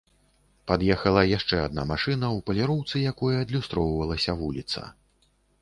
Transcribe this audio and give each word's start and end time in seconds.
Пад'ехала 0.71 1.21
яшчэ 1.37 1.59
адна 1.67 1.85
машына, 1.91 2.31
у 2.37 2.41
паліроўцы 2.49 3.05
якой 3.11 3.39
адлюстроўвалася 3.45 4.39
вуліца. 4.45 4.81